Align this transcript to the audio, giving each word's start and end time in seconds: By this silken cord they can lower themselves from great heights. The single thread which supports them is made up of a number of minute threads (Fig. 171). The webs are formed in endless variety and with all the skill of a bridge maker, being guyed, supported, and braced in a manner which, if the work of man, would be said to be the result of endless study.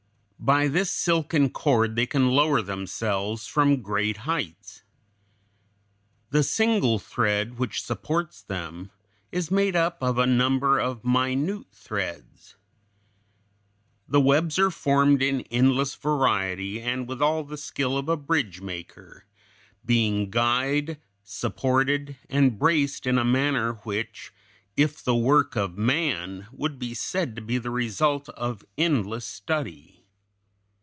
By 0.43 0.69
this 0.69 0.89
silken 0.89 1.51
cord 1.51 1.95
they 1.95 2.07
can 2.07 2.29
lower 2.31 2.63
themselves 2.63 3.45
from 3.45 3.83
great 3.83 4.17
heights. 4.17 4.81
The 6.31 6.41
single 6.41 6.97
thread 6.97 7.59
which 7.59 7.83
supports 7.83 8.41
them 8.41 8.89
is 9.31 9.51
made 9.51 9.75
up 9.75 10.01
of 10.01 10.17
a 10.17 10.25
number 10.25 10.79
of 10.79 11.05
minute 11.05 11.67
threads 11.71 12.55
(Fig. 14.07 14.11
171). 14.11 14.11
The 14.11 14.19
webs 14.21 14.57
are 14.57 14.71
formed 14.71 15.21
in 15.21 15.41
endless 15.51 15.93
variety 15.93 16.81
and 16.81 17.07
with 17.07 17.21
all 17.21 17.43
the 17.43 17.55
skill 17.55 17.95
of 17.95 18.09
a 18.09 18.17
bridge 18.17 18.61
maker, 18.61 19.25
being 19.85 20.31
guyed, 20.31 20.99
supported, 21.21 22.17
and 22.31 22.57
braced 22.57 23.05
in 23.05 23.19
a 23.19 23.23
manner 23.23 23.73
which, 23.83 24.33
if 24.75 25.03
the 25.03 25.15
work 25.15 25.55
of 25.55 25.77
man, 25.77 26.47
would 26.51 26.79
be 26.79 26.95
said 26.95 27.35
to 27.35 27.43
be 27.43 27.59
the 27.59 27.69
result 27.69 28.27
of 28.29 28.65
endless 28.75 29.27
study. 29.27 29.99